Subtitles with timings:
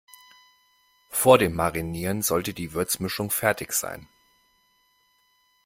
[1.09, 4.07] Vor dem Marinieren sollte die Würzmischung fertig sein.